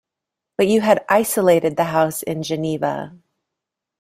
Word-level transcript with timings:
But 0.57 0.65
you 0.67 0.81
had 0.81 1.05
isolated 1.09 1.77
the 1.77 1.83
house 1.83 2.23
in 2.23 2.41
Geneva. 2.41 3.13